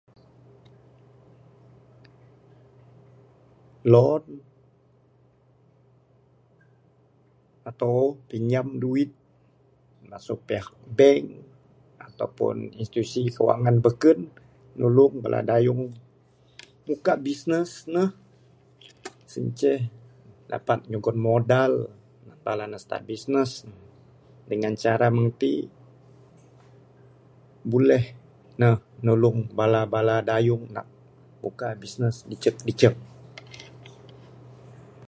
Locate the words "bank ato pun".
10.97-12.57